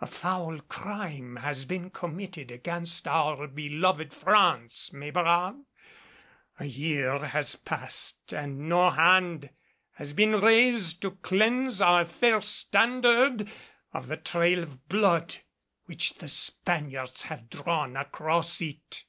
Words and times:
A 0.00 0.08
foul 0.08 0.58
crime 0.62 1.36
has 1.36 1.64
been 1.64 1.90
committed 1.90 2.50
against 2.50 3.06
our 3.06 3.46
beloved 3.46 4.12
France, 4.12 4.92
mes 4.92 5.12
braves. 5.12 5.60
A 6.58 6.64
year 6.64 7.20
has 7.26 7.54
passed 7.54 8.32
and 8.34 8.68
no 8.68 8.90
hand 8.90 9.50
has 9.92 10.12
been 10.12 10.32
raised 10.40 11.00
to 11.02 11.12
cleanse 11.12 11.80
our 11.80 12.04
fair 12.04 12.40
Standard 12.40 13.48
of 13.94 14.08
the 14.08 14.16
trail 14.16 14.64
of 14.64 14.88
blood 14.88 15.36
which 15.84 16.14
the 16.14 16.26
Spaniards 16.26 17.22
have 17.22 17.48
drawn 17.48 17.96
across 17.96 18.60
it." 18.60 19.04